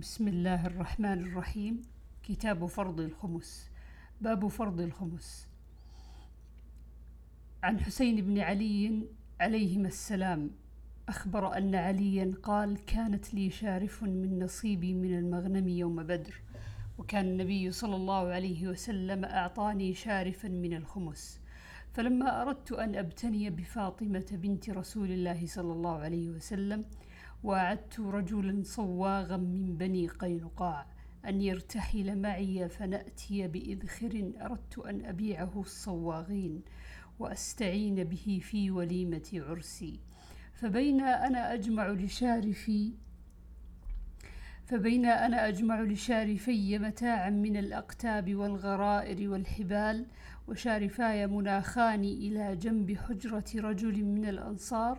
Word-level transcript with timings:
بسم 0.00 0.28
الله 0.28 0.66
الرحمن 0.66 1.20
الرحيم. 1.22 1.82
كتاب 2.22 2.66
فرض 2.66 3.00
الخمس. 3.00 3.70
باب 4.20 4.48
فرض 4.48 4.80
الخمس. 4.80 5.48
عن 7.62 7.80
حسين 7.80 8.16
بن 8.16 8.38
علي 8.38 9.06
عليهما 9.40 9.88
السلام. 9.88 10.50
أخبر 11.08 11.56
أن 11.56 11.74
عليا 11.74 12.34
قال 12.42 12.84
كانت 12.84 13.34
لي 13.34 13.50
شارف 13.50 14.02
من 14.02 14.42
نصيبي 14.42 14.94
من 14.94 15.18
المغنم 15.18 15.68
يوم 15.68 16.02
بدر 16.02 16.40
وكان 16.98 17.24
النبي 17.24 17.70
صلى 17.70 17.96
الله 17.96 18.28
عليه 18.28 18.68
وسلم 18.68 19.24
أعطاني 19.24 19.94
شارفا 19.94 20.48
من 20.48 20.74
الخمس. 20.74 21.40
فلما 21.92 22.42
أردت 22.42 22.72
أن 22.72 22.94
أبتني 22.94 23.50
بفاطمة 23.50 24.26
بنت 24.32 24.70
رسول 24.70 25.10
الله 25.10 25.46
صلى 25.46 25.72
الله 25.72 25.98
عليه 25.98 26.30
وسلم 26.30 26.84
وعدت 27.44 28.00
رجلا 28.00 28.62
صواغا 28.62 29.36
من 29.36 29.76
بني 29.76 30.08
قينقاع 30.08 30.86
أن 31.26 31.40
يرتحل 31.40 32.18
معي 32.18 32.68
فنأتي 32.68 33.48
بإذخر 33.48 34.32
أردت 34.40 34.78
أن 34.78 35.04
أبيعه 35.04 35.60
الصواغين 35.60 36.62
وأستعين 37.18 38.04
به 38.04 38.40
في 38.42 38.70
وليمة 38.70 39.30
عرسي. 39.34 40.00
فبين 40.54 41.00
أنا 41.00 41.54
أجمع 41.54 41.88
لشارفي 41.88 42.92
فبين 44.66 45.06
أنا 45.06 45.48
أجمع 45.48 45.80
لشارفي 45.80 46.78
متاعا 46.78 47.30
من 47.30 47.56
الأقتاب 47.56 48.34
والغرائر 48.34 49.30
والحبال 49.30 50.06
وشارفاي 50.48 51.26
مناخان 51.26 52.04
إلى 52.04 52.56
جنب 52.56 52.96
حجرة 52.96 53.44
رجل 53.54 54.04
من 54.04 54.24
الأنصار 54.24 54.98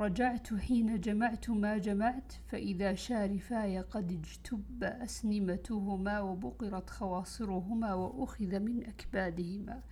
رجعت 0.00 0.54
حين 0.54 1.00
جمعت 1.00 1.50
ما 1.50 1.78
جمعت 1.78 2.32
فإذا 2.46 2.94
شارفاي 2.94 3.80
قد 3.80 4.12
اجتب 4.12 4.84
أسنمتهما 4.84 6.20
وبقرت 6.20 6.90
خواصرهما 6.90 7.94
وأخذ 7.94 8.60
من 8.60 8.86
أكبادهما. 8.86 9.82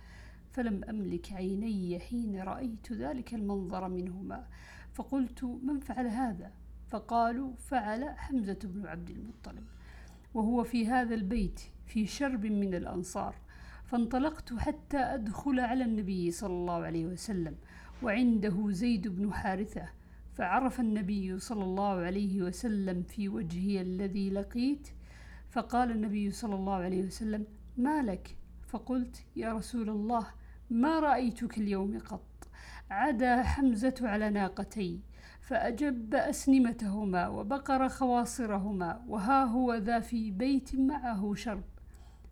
فلم 0.51 0.83
أملك 0.83 1.33
عيني 1.33 1.99
حين 1.99 2.41
رأيت 2.41 2.91
ذلك 2.91 3.33
المنظر 3.33 3.89
منهما. 3.89 4.47
فقلت 4.93 5.43
من 5.43 5.79
فعل 5.79 6.07
هذا؟ 6.07 6.51
فقالوا 6.87 7.53
فعل 7.55 8.09
حمزة 8.09 8.59
بن 8.63 8.87
عبد 8.87 9.09
المطلب. 9.09 9.63
وهو 10.33 10.63
في 10.63 10.87
هذا 10.87 11.15
البيت 11.15 11.61
في 11.85 12.05
شرب 12.05 12.45
من 12.45 12.73
الأنصار. 12.73 13.35
فانطلقت 13.85 14.53
حتى 14.53 14.97
أدخل 14.97 15.59
على 15.59 15.83
النبي 15.83 16.31
صلى 16.31 16.53
الله 16.53 16.83
عليه 16.83 17.05
وسلم 17.05 17.55
وعنده 18.03 18.69
زيد 18.69 19.07
بن 19.07 19.33
حارثة 19.33 19.98
فعرف 20.39 20.79
النبي 20.79 21.39
صلى 21.39 21.63
الله 21.63 21.93
عليه 21.93 22.41
وسلم 22.41 23.03
في 23.03 23.29
وجهي 23.29 23.81
الذي 23.81 24.29
لقيت 24.29 24.87
فقال 25.49 25.91
النبي 25.91 26.31
صلى 26.31 26.55
الله 26.55 26.73
عليه 26.73 27.05
وسلم 27.05 27.45
ما 27.77 28.01
لك؟ 28.01 28.37
فقلت 28.67 29.25
يا 29.35 29.53
رسول 29.53 29.89
الله 29.89 30.27
ما 30.69 30.99
رأيتك 30.99 31.57
اليوم 31.57 31.99
قط؟ 31.99 32.47
عدا 32.89 33.43
حمزة 33.43 33.95
على 34.01 34.29
ناقتي 34.29 34.99
فأجب 35.41 36.15
أسنمتهما 36.15 37.27
وبقر 37.27 37.89
خواصرهما 37.89 39.03
وها 39.07 39.43
هو 39.43 39.73
ذا 39.73 39.99
في 39.99 40.31
بيت 40.31 40.75
معه 40.75 41.33
شرب. 41.33 41.63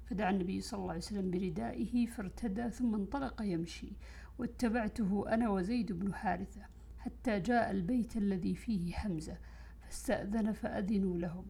فدعا 0.05 0.31
النبي 0.31 0.61
صلى 0.61 0.77
الله 0.77 0.89
عليه 0.89 1.01
وسلم 1.01 1.31
بردائه 1.31 2.05
فارتدى 2.05 2.69
ثم 2.69 2.95
انطلق 2.95 3.41
يمشي 3.41 3.93
واتبعته 4.37 5.25
أنا 5.29 5.49
وزيد 5.49 5.91
بن 5.91 6.13
حارثة. 6.13 6.76
حتى 7.07 7.39
جاء 7.39 7.71
البيت 7.71 8.17
الذي 8.17 8.55
فيه 8.55 8.93
حمزة 8.93 9.37
فاستأذن 9.81 10.51
فأذنوا 10.51 11.17
لهم. 11.17 11.45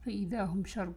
فإذا 0.00 0.44
هم 0.44 0.64
شرب 0.64 0.94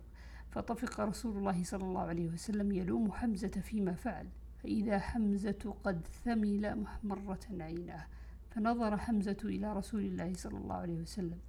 فطفق 0.51 0.99
رسول 0.99 1.37
الله 1.37 1.63
صلى 1.63 1.83
الله 1.83 2.01
عليه 2.01 2.27
وسلم 2.27 2.71
يلوم 2.71 3.11
حمزة 3.11 3.47
فيما 3.47 3.93
فعل. 3.93 4.27
فإذا 4.63 4.99
حمزة 4.99 5.75
قد 5.83 6.07
ثمل 6.25 6.75
محمرة 6.75 7.39
عيناه 7.59 8.05
فنظر 8.49 8.97
حمزة 8.97 9.37
إلى 9.43 9.73
رسول 9.73 10.01
الله 10.01 10.33
صلى 10.33 10.57
الله 10.57 10.75
عليه 10.75 11.01
وسلم. 11.01 11.39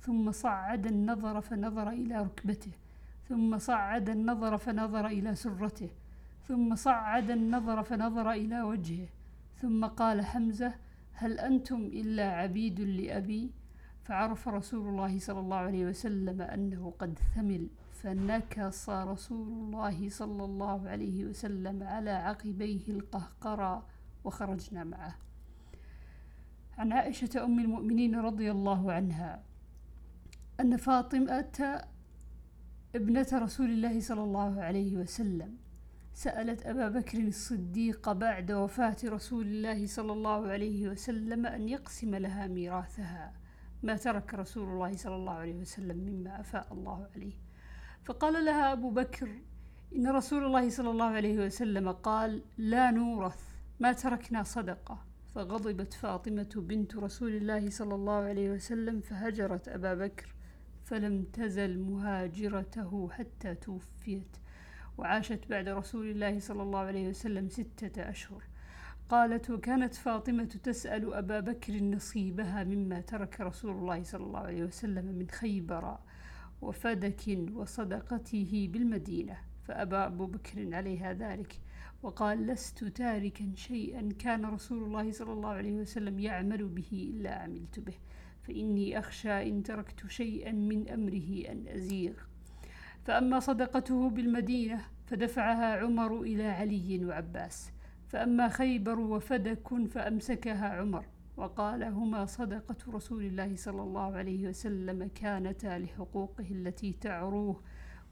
ثم 0.00 0.32
صعد 0.32 0.86
النظر 0.86 1.40
فنظر 1.40 1.88
إلى 1.90 2.22
ركبته. 2.22 2.72
ثم 3.28 3.58
صعد 3.58 4.08
النظر 4.08 4.58
فنظر 4.58 5.06
إلى 5.06 5.34
سرته. 5.34 5.90
ثم 6.48 6.74
صعد 6.74 7.30
النظر 7.30 7.82
فنظر 7.82 8.30
إلى 8.32 8.62
وجهه. 8.62 9.08
ثم 9.56 9.84
قال 9.84 10.24
حمزة 10.24 10.74
هل 11.12 11.38
أنتم 11.38 11.80
إلا 11.82 12.32
عبيد 12.32 12.80
لأبي؟ 12.80 13.50
فعرف 14.04 14.48
رسول 14.48 14.88
الله 14.88 15.18
صلى 15.18 15.40
الله 15.40 15.56
عليه 15.56 15.86
وسلم 15.86 16.42
أنه 16.42 16.92
قد 16.98 17.18
ثمل 17.34 17.68
فنكص 17.92 18.88
رسول 18.90 19.48
الله 19.48 20.08
صلى 20.08 20.44
الله 20.44 20.88
عليه 20.88 21.24
وسلم 21.24 21.82
على 21.82 22.10
عقبيه 22.10 22.88
القهقرى 22.88 23.82
وخرجنا 24.24 24.84
معه. 24.84 25.16
عن 26.78 26.92
عائشة 26.92 27.44
أم 27.44 27.58
المؤمنين 27.58 28.14
رضي 28.14 28.50
الله 28.50 28.92
عنها 28.92 29.42
أن 30.60 30.76
فاطمة 30.76 31.84
ابنة 32.94 33.26
رسول 33.32 33.70
الله 33.70 34.00
صلى 34.00 34.22
الله 34.22 34.62
عليه 34.62 34.96
وسلم 34.96 35.56
سألت 36.12 36.66
أبا 36.66 36.88
بكر 36.88 37.18
الصديق 37.18 38.12
بعد 38.12 38.52
وفاة 38.52 38.96
رسول 39.04 39.46
الله 39.46 39.86
صلى 39.86 40.12
الله 40.12 40.48
عليه 40.48 40.88
وسلم 40.88 41.46
أن 41.46 41.68
يقسم 41.68 42.14
لها 42.14 42.46
ميراثها. 42.46 43.32
ما 43.82 43.96
ترك 43.96 44.34
رسول 44.34 44.68
الله 44.68 44.96
صلى 44.96 45.16
الله 45.16 45.32
عليه 45.32 45.54
وسلم 45.54 45.96
مما 45.96 46.40
أفاء 46.40 46.72
الله 46.72 47.08
عليه. 47.14 47.34
فقال 48.04 48.44
لها 48.44 48.72
أبو 48.72 48.90
بكر 48.90 49.28
إن 49.96 50.08
رسول 50.08 50.44
الله 50.44 50.70
صلى 50.70 50.90
الله 50.90 51.04
عليه 51.04 51.46
وسلم 51.46 51.92
قال 51.92 52.42
لا 52.58 52.90
نورث 52.90 53.40
ما 53.80 53.92
تركنا 53.92 54.42
صدقة. 54.42 55.04
فغضبت 55.34 55.92
فاطمة 55.94 56.50
بنت 56.56 56.96
رسول 56.96 57.34
الله 57.36 57.70
صلى 57.70 57.94
الله 57.94 58.22
عليه 58.22 58.50
وسلم 58.50 59.00
فهجرت 59.00 59.68
أبا 59.68 59.94
بكر 59.94 60.34
فلم 60.84 61.22
تزل 61.22 61.78
مهاجرته 61.78 63.08
حتى 63.10 63.54
توفيت. 63.54 64.36
وعاشت 65.00 65.40
بعد 65.50 65.68
رسول 65.68 66.10
الله 66.10 66.38
صلى 66.38 66.62
الله 66.62 66.78
عليه 66.78 67.08
وسلم 67.08 67.48
ستة 67.48 68.10
أشهر. 68.10 68.42
قالت 69.08 69.50
وكانت 69.50 69.94
فاطمة 69.94 70.44
تسأل 70.44 71.14
أبا 71.14 71.40
بكر 71.40 71.82
نصيبها 71.82 72.64
مما 72.64 73.00
ترك 73.00 73.40
رسول 73.40 73.70
الله 73.70 74.02
صلى 74.02 74.24
الله 74.24 74.40
عليه 74.40 74.64
وسلم 74.64 75.04
من 75.04 75.28
خيبر 75.30 75.98
وفدك 76.62 77.38
وصدقته 77.54 78.68
بالمدينة 78.72 79.36
فأبى 79.64 79.96
أبو 79.96 80.26
بكر 80.26 80.74
عليها 80.74 81.12
ذلك 81.12 81.60
وقال 82.02 82.46
لست 82.46 82.84
تاركا 82.84 83.52
شيئا 83.54 84.08
كان 84.18 84.44
رسول 84.44 84.84
الله 84.84 85.12
صلى 85.12 85.32
الله 85.32 85.50
عليه 85.50 85.72
وسلم 85.72 86.18
يعمل 86.18 86.68
به 86.68 87.12
إلا 87.14 87.34
عملت 87.34 87.80
به 87.80 87.94
فإني 88.42 88.98
أخشى 88.98 89.48
إن 89.48 89.62
تركت 89.62 90.06
شيئا 90.06 90.52
من 90.52 90.88
أمره 90.88 91.52
أن 91.52 91.68
أزيغ 91.68 92.29
فأما 93.04 93.40
صدقته 93.40 94.10
بالمدينة 94.10 94.80
فدفعها 95.06 95.76
عمر 95.76 96.22
إلى 96.22 96.46
علي 96.46 97.04
وعباس. 97.04 97.72
فأما 98.08 98.48
خيبر 98.48 99.00
وفدك 99.00 99.86
فأمسكها 99.88 100.68
عمر. 100.68 101.04
وقال 101.36 101.84
هما 101.84 102.26
صدقة 102.26 102.76
رسول 102.88 103.24
الله 103.24 103.56
صلى 103.56 103.82
الله 103.82 104.16
عليه 104.16 104.48
وسلم 104.48 105.10
كانتا 105.14 105.78
لحقوقه 105.78 106.46
التي 106.50 106.92
تعروه 106.92 107.62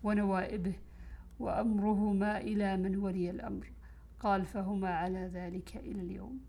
ونوائبه 0.03 0.75
وأمرهما 1.39 2.41
إلى 2.41 2.77
من 2.77 2.97
ولي 2.97 3.31
الأمر. 3.31 3.73
قال 4.21 4.45
فهما 4.45 4.89
على 4.89 5.31
ذلك 5.35 5.77
إلى 5.77 6.01
اليوم. 6.01 6.41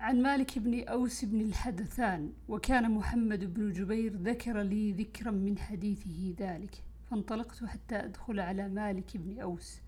عن 0.00 0.22
مالك 0.22 0.58
بن 0.58 0.88
أوس 0.88 1.24
بن 1.24 1.40
الحدثان 1.40 2.32
وكان 2.48 2.90
محمد 2.90 3.54
بن 3.54 3.72
جبير 3.72 4.16
ذكر 4.16 4.62
لي 4.62 4.92
ذكرا 4.92 5.30
من 5.30 5.58
حديثه 5.58 6.34
ذلك 6.38 6.74
فانطلقت 7.10 7.64
حتى 7.64 7.96
أدخل 7.96 8.40
على 8.40 8.68
مالك 8.68 9.16
بن 9.16 9.40
أوس 9.40 9.80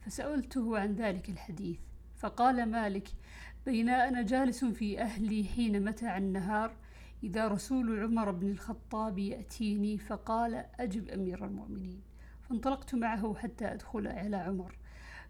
فسألته 0.00 0.78
عن 0.78 0.94
ذلك 0.94 1.28
الحديث 1.28 1.78
فقال 2.16 2.66
مالك 2.66 3.08
بين 3.66 3.88
أنا 3.88 4.22
جالس 4.22 4.64
في 4.64 5.00
أهلي 5.00 5.44
حين 5.44 5.84
متع 5.84 6.16
النهار 6.16 6.76
إذا 7.22 7.48
رسول 7.48 8.02
عمر 8.02 8.30
بن 8.30 8.50
الخطاب 8.50 9.18
يأتيني 9.18 9.98
فقال 9.98 10.64
أجب 10.80 11.08
أمير 11.08 11.44
المؤمنين 11.44 12.00
فانطلقت 12.48 12.94
معه 12.94 13.34
حتى 13.34 13.72
أدخل 13.72 14.06
على 14.06 14.36
عمر 14.36 14.74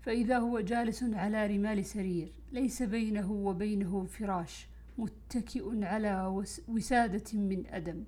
فإذا 0.09 0.39
هو 0.39 0.61
جالس 0.61 1.03
على 1.03 1.47
رمال 1.47 1.85
سرير 1.85 2.33
ليس 2.53 2.83
بينه 2.83 3.33
وبينه 3.33 4.05
فراش 4.05 4.69
متكئ 4.99 5.85
على 5.85 6.45
وسادة 6.69 7.39
من 7.39 7.67
أدم. 7.67 8.05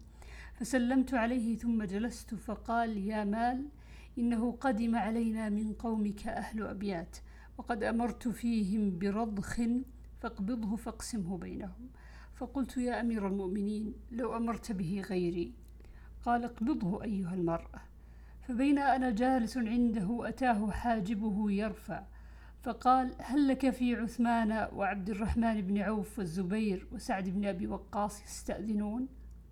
فسلمت 0.55 1.15
عليه 1.15 1.57
ثم 1.57 1.85
جلست 1.85 2.35
فقال 2.35 2.97
يا 2.97 3.25
مال 3.25 3.69
إنه 4.19 4.53
قدم 4.53 4.97
علينا 4.97 5.49
من 5.49 5.73
قومك 5.73 6.27
أهل 6.27 6.63
أبيات 6.67 7.17
وقد 7.59 7.83
أمرت 7.83 8.29
فيهم 8.29 8.99
برضخ 8.99 9.61
فاقبضه 10.21 10.77
فاقسمه 10.77 11.39
بينهم. 11.39 11.89
فقلت 12.35 12.77
يا 12.77 13.01
أمير 13.01 13.27
المؤمنين 13.27 13.95
لو 14.13 14.37
أمرت 14.37 14.73
به 14.73 15.05
غيري. 15.11 15.53
قال 16.25 16.45
اقبضه 16.45 17.03
أيها 17.03 17.35
المرأة. 17.35 17.90
فبين 18.43 18.79
أنا 18.79 19.11
جالس 19.11 19.57
عنده 19.57 20.29
أتاه 20.29 20.71
حاجبه 20.71 21.51
يرفع 21.51 22.03
فقال 22.63 23.15
هل 23.19 23.49
لك 23.49 23.71
في 23.71 23.97
عثمان 23.97 24.69
وعبد 24.73 25.11
الرحمن 25.11 25.61
بن 25.61 25.79
عوف 25.79 26.19
والزبير 26.19 26.87
وسعد 26.93 27.29
بن 27.29 27.45
أبي 27.45 27.67
وقاص 27.67 28.23
يستأذنون 28.23 29.09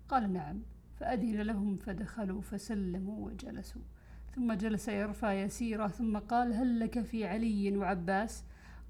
قال 0.09 0.33
نعم. 0.33 0.61
فأذن 0.99 1.41
لهم 1.41 1.75
فدخلوا 1.75 2.41
فسلموا 2.41 3.25
وجلسوا. 3.25 3.81
ثم 4.35 4.53
جلس 4.53 4.87
يرفع 4.87 5.33
يسيرا 5.33 5.87
ثم 5.87 6.17
قال 6.17 6.53
هل 6.53 6.79
لك 6.79 7.01
في 7.01 7.25
علي 7.25 7.77
وعباس 7.77 8.43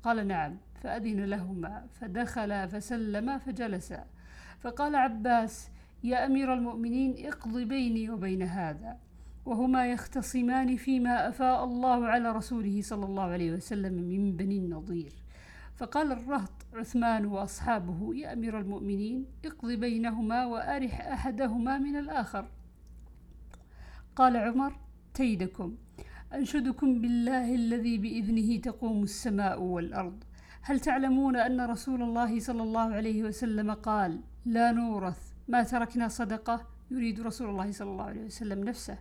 قال 0.03 0.27
نعم. 0.27 0.57
فأذن 0.81 1.25
لهما 1.25 1.87
فدخلا 1.91 2.67
فسلما 2.67 3.37
فجلسا. 3.37 4.05
فقال 4.59 4.95
عباس 4.95 5.69
يا 6.03 6.25
أمير 6.25 6.53
المؤمنين 6.53 7.27
اقض 7.27 7.57
بيني 7.57 8.09
وبين 8.09 8.41
هذا. 8.41 8.97
وهما 9.49 9.91
يختصمان 9.91 10.75
فيما 10.75 11.29
أفاء 11.29 11.63
الله 11.63 12.07
على 12.07 12.31
رسوله 12.31 12.81
صلى 12.81 13.05
الله 13.05 13.23
عليه 13.23 13.51
وسلم 13.51 13.93
من 13.93 14.37
بني 14.37 14.57
النضير. 14.57 15.13
فقال 15.75 16.11
الرهط 16.11 16.51
عثمان 16.73 17.25
وأصحابه 17.25 18.15
يا 18.15 18.33
أمير 18.33 18.59
المؤمنين 18.59 19.25
اقض 19.45 19.71
بينهما 19.71 20.45
وأرح 20.45 21.01
أحدهما 21.01 21.77
من 21.77 21.95
الآخر. 21.95 22.45
قال 24.15 24.37
عمر 24.37 24.73
تيدكم. 25.13 25.75
أنشدكم 26.33 27.01
بالله 27.01 27.55
الذي 27.55 27.97
بإذنه 27.97 28.57
تقوم 28.61 29.03
السماء 29.03 29.61
والأرض. 29.61 30.23
هل 30.61 30.79
تعلمون 30.79 31.35
أن 31.35 31.61
رسول 31.61 32.01
الله 32.01 32.39
صلى 32.39 32.63
الله 32.63 32.93
عليه 32.93 33.23
وسلم 33.23 33.71
قال 33.71 34.19
لا 34.45 34.71
نورث 34.71 35.33
ما 35.47 35.63
تركنا 35.63 36.07
صدقة 36.07 36.67
يريد 36.91 37.19
رسول 37.21 37.49
الله 37.49 37.71
صلى 37.71 37.91
الله 37.91 38.03
عليه 38.03 38.25
وسلم 38.25 38.63
نفسه. 38.63 38.97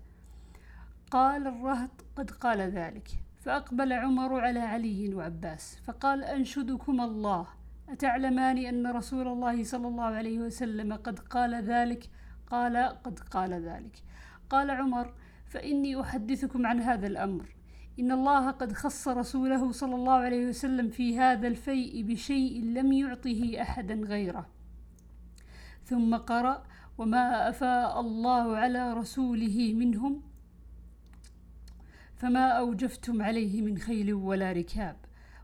قال 1.10 1.46
الرهط 1.46 2.05
قد 2.16 2.31
قال 2.31 2.60
ذلك. 2.60 3.08
فأقبل 3.40 3.93
عمر 3.93 4.40
على 4.40 4.60
علي 4.60 5.14
وعباس 5.14 5.81
فقال 5.84 6.25
أنشدكم 6.25 7.00
الله 7.00 7.46
أتعلمان 7.88 8.58
أن 8.58 8.87
رسول 8.87 9.28
الله 9.28 9.64
صلى 9.64 9.88
الله 9.88 10.05
عليه 10.05 10.38
وسلم 10.38 10.93
قد 10.93 11.19
قال 11.19 11.55
ذلك؟ 11.55 12.10
قال 12.46 12.76
قد 12.76 13.19
قال 13.19 13.52
ذلك. 13.52 14.02
قال 14.50 14.70
عمر 14.70 15.14
فإني 15.46 16.00
أحدثكم 16.00 16.66
عن 16.66 16.81
هذا 16.81 17.06
الأمر. 17.06 17.56
إن 18.00 18.12
الله 18.12 18.50
قد 18.50 18.72
خص 18.72 19.08
رسوله 19.08 19.72
صلى 19.72 19.94
الله 19.94 20.12
عليه 20.12 20.49
وسلم 20.49 20.88
في 20.88 21.19
هذا 21.19 21.49
الفيء 21.49 22.02
بشيء 22.02 22.64
لم 22.64 22.93
يعطه 22.93 23.62
أحدا 23.62 23.94
غيره. 23.94 24.46
ثم 25.84 26.16
قرأ 26.16 26.62
وما 26.99 27.49
أفاء 27.49 28.00
الله 28.00 28.56
على 28.56 28.93
رسوله 28.93 29.75
منهم 29.75 30.27
فما 32.19 32.49
أوجفتم 32.49 33.23
عليه 33.23 33.62
من 33.62 33.79
خيل 33.79 34.15
ولا 34.15 34.53
ركاب 34.53 34.97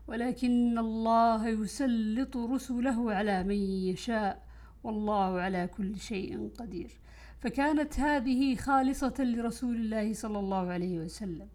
ولكن 0.07 0.77
الله 0.77 1.47
يسلط 1.47 2.37
رسله 2.37 3.13
على 3.13 3.43
من 3.43 3.55
يشاء 3.91 4.45
والله 4.83 5.41
على 5.41 5.67
كل 5.67 5.99
شيء 5.99 6.49
قدير. 6.59 6.91
فكانت 7.39 7.99
هذه 7.99 8.55
خالصة 8.55 9.13
لرسول 9.19 9.75
الله 9.75 10.13
صلى 10.13 10.39
الله 10.39 10.71
عليه 10.71 10.99
وسلم. 10.99 11.47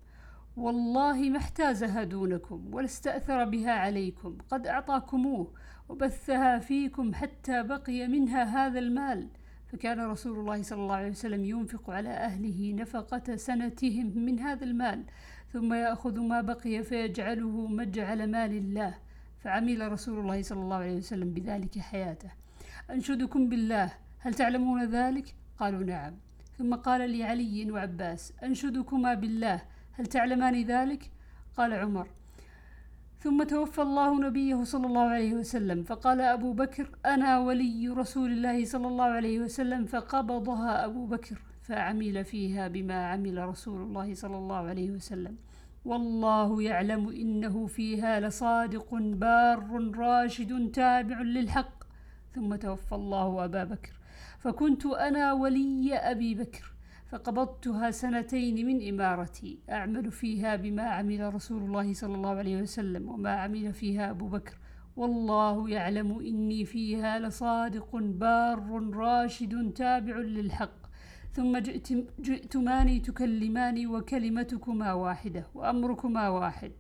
والله 0.57 1.31
ما 1.31 1.39
احتازها 1.39 2.05
دونكم 2.05 2.75
ولا 2.75 2.85
استأثر 2.85 3.45
بها 3.45 3.73
عليكم 3.73 4.39
قد 4.51 4.67
أعطاكموه 4.67 5.53
وبثها 5.89 6.59
فيكم 6.59 7.15
حتى 7.15 7.63
بقي 7.63 8.09
منها 8.09 8.45
هذا 8.45 8.79
المال. 8.79 9.29
فكان 9.73 10.01
رسول 10.01 10.39
الله 10.39 10.63
صلى 10.63 10.79
الله 10.79 10.95
عليه 10.95 11.11
وسلم 11.11 11.45
ينفق 11.45 11.91
على 11.91 12.09
أهله 12.09 12.73
نفقة 12.73 13.37
سنتهم 13.37 14.19
من 14.19 14.41
هذا 14.41 14.65
المال 14.65 15.05
ثم 15.53 15.75
يأخذ 15.75 16.21
ما 16.21 16.41
بقي 16.41 16.83
فيجعله 16.83 17.67
مجعل 17.67 18.31
مال 18.31 18.53
الله 18.53 18.95
فعمل 19.41 19.93
رسول 19.93 20.19
الله 20.19 20.43
صلى 20.43 20.61
الله 20.61 20.77
عليه 20.77 20.97
وسلم 20.97 21.35
بذلك 21.35 21.79
حياته 21.79 22.31
أنشدكم 22.91 23.49
بالله 23.49 23.93
هل 24.19 24.35
تعلمون 24.35 24.85
ذلك؟ 24.85 25.35
قالوا 25.59 25.85
نعم 25.85 26.15
ثم 26.59 26.75
قال 26.75 27.19
لعلي 27.19 27.71
وعباس 27.71 28.33
أنشدكما 28.43 29.15
بالله 29.15 29.63
هل 29.93 30.07
تعلمان 30.07 30.63
ذلك؟ 30.63 31.11
قال 31.57 31.73
عمر 31.73 32.09
ثم 33.21 33.43
توفى 33.43 33.83
الله 33.83 34.21
نبيه 34.21 34.65
صلى 34.65 34.87
الله 34.87 35.01
عليه 35.01 35.35
وسلم. 35.35 35.83
فقال 35.83 36.21
أبو 36.21 36.53
بكر 36.53 36.91
أنا 37.07 37.39
ولي 37.39 37.89
رسول 37.89 38.33
الله 38.33 38.65
صلى 38.65 38.87
الله 38.87 39.05
عليه 39.05 39.39
وسلم 39.41 39.85
فقبضها 39.85 40.85
أبو 40.85 41.07
بكر 41.07 41.37
فعمل 41.63 42.25
فيها 42.25 42.69
بما 42.69 43.07
عمل 43.07 43.49
رسول 43.49 43.83
الله 43.83 44.15
صلى 44.15 44.37
الله 44.37 44.57
عليه 44.57 44.91
وسلم. 44.91 45.37
والله 45.85 46.63
يعلم 46.63 47.09
إنه 47.09 47.67
فيها 47.67 48.21
لصادق 48.21 48.95
بار 48.95 49.91
راشد 49.97 50.71
تابع 50.71 51.21
للحق. 51.21 51.85
ثم 52.35 52.55
توفى 52.55 52.95
الله 52.95 53.45
أبا 53.45 53.65
بكر. 53.65 53.93
فكنت 54.39 54.87
أنا 54.87 55.33
ولي 55.33 55.95
أبي 55.95 56.35
بكر. 56.35 56.73
فقبضتها 57.11 57.91
سنتين 57.91 58.67
من 58.67 58.89
إمارتي. 58.89 59.59
أعمل 59.71 60.11
فيها 60.11 60.57
بما 60.57 60.83
عمل 60.83 61.35
رسول 61.35 61.63
الله 61.63 61.93
صلى 61.93 62.15
الله 62.15 62.31
عليه 62.31 62.63
وسلم 62.63 63.09
وما 63.09 63.31
عمل 63.31 63.73
فيها 63.73 64.11
أبو 64.11 64.29
بكر. 64.29 64.59
والله 64.97 65.71
يعلم 65.71 66.19
إني 66.19 66.65
فيها 66.65 67.19
لصادق 67.19 67.97
بار 67.97 68.91
راشد 68.95 69.73
تابع 69.73 70.17
للحق. 70.17 70.81
ثم 71.33 71.59
جئت 71.59 71.89
جئتماني 72.21 73.01
تكلماني 73.01 73.87
وكلمتكما 73.87 74.93
واحدة 74.93 75.47
وأمركما 75.55 76.29
واحد. 76.29 76.73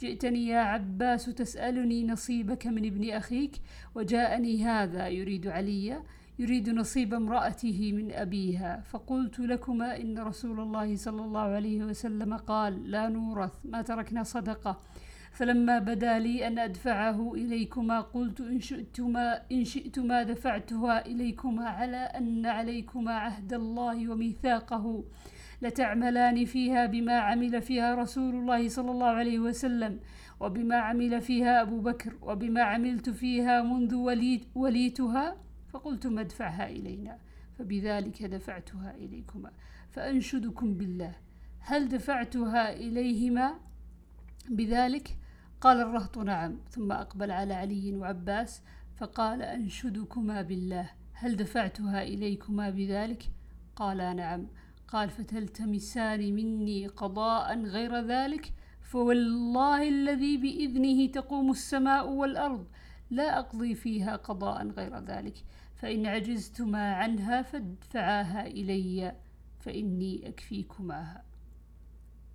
جئتني 0.00 0.46
يا 0.46 0.58
عباس 0.58 1.24
تسألني 1.24 2.06
نصيبك 2.06 2.66
من 2.66 2.86
ابن 2.86 3.10
أخيك 3.10 3.52
وجاءني 3.94 4.64
هذا 4.64 5.08
يريد 5.08 5.46
عليّ. 5.46 6.02
يريد 6.38 6.70
نصيب 6.70 7.14
امرأته 7.14 7.92
من 7.92 8.12
أبيها. 8.12 8.80
فقلت 8.80 9.40
لكما 9.40 10.00
إن 10.00 10.18
رسول 10.18 10.60
الله 10.60 10.96
صلى 10.96 11.24
الله 11.24 11.40
عليه 11.40 11.84
وسلم 11.84 12.36
قال 12.36 12.90
لا 12.90 13.08
نورث 13.08 13.52
ما 13.64 13.82
تركنا 13.82 14.22
صدقة. 14.22 14.80
فلما 15.32 15.78
بدا 15.78 16.18
لي 16.18 16.46
أن 16.46 16.58
أدفعه 16.58 17.34
إليكما 17.34 18.00
قلت 18.00 18.40
إن 18.40 18.60
شئتما, 18.60 19.42
إن 19.52 19.64
شئتما 19.64 20.22
دفعتها 20.22 21.06
إليكما 21.06 21.68
على 21.68 21.96
أن 21.96 22.46
عليكما 22.46 23.12
عهد 23.12 23.52
الله 23.52 24.08
وميثاقه. 24.08 25.04
لتعملان 25.62 26.44
فيها 26.44 26.86
بما 26.86 27.12
عمل 27.12 27.62
فيها 27.62 27.94
رسول 27.94 28.34
الله 28.34 28.68
صلى 28.68 28.90
الله 28.90 29.06
عليه 29.06 29.38
وسلم 29.38 30.00
وبما 30.40 30.76
عمل 30.76 31.20
فيها 31.20 31.62
أبو 31.62 31.80
بكر 31.80 32.16
وبما 32.22 32.62
عملت 32.62 33.10
فيها 33.10 33.62
منذ 33.62 33.94
وليت 33.94 34.44
وليتها 34.54 35.36
فقلتم 35.72 36.18
ادفعها 36.18 36.68
إلينا 36.68 37.18
فبذلك 37.58 38.22
دفعتها 38.22 38.94
إليكما. 38.94 39.50
فأنشدكم 39.90 40.74
بالله. 40.74 41.14
هل 41.60 41.88
دفعتها 41.88 42.72
إليهما؟ 42.72 43.54
بذلك 44.50 45.16
قال 45.60 45.80
الرهط 45.80 46.18
نعم 46.18 46.58
ثم 46.70 46.92
أقبل 46.92 47.30
على 47.30 47.54
علي 47.54 47.94
وعباس 47.94 48.62
فقال 48.96 49.42
أنشدكما 49.42 50.42
بالله. 50.42 50.90
هل 51.12 51.36
دفعتها 51.36 52.02
إليكما 52.02 52.70
بذلك؟ 52.70 53.22
قالا 53.76 54.12
نعم. 54.12 54.46
قال 54.88 55.10
فتلتمسان 55.10 56.34
مني 56.34 56.86
قضاء 56.86 57.62
غير 57.64 58.06
ذلك؟ 58.06 58.52
فوالله 58.82 59.88
الذي 59.88 60.36
بإذنه 60.36 61.06
تقوم 61.06 61.50
السماء 61.50 62.08
والأرض 62.08 62.66
لا 63.10 63.38
أقضي 63.38 63.74
فيها 63.74 64.16
قضاء 64.16 64.68
غير 64.68 64.98
ذلك. 64.98 65.44
فإن 65.82 66.06
عجزتما 66.06 66.94
عنها 66.94 67.42
فادفعاها 67.42 68.46
إلي 68.46 69.16
فإني 69.60 70.28
أكفيكماها 70.28 71.24